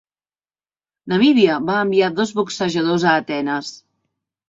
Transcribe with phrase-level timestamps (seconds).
[1.13, 3.75] Namíbia va enviar dos boxejadors a Atenes.